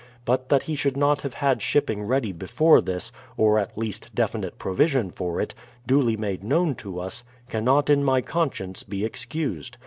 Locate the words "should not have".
0.75-1.35